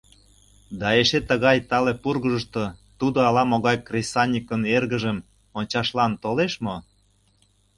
Да 0.79 0.87
эше 1.01 1.19
тыгай 1.29 1.57
тале 1.69 1.93
пургыжышто 2.03 2.63
тудо 2.99 3.19
ала-могай 3.27 3.77
кресаньыкын 3.87 4.61
эргыжым 4.75 5.17
ончашлан 5.59 6.11
толеш 6.23 6.53
мо? 6.65 6.75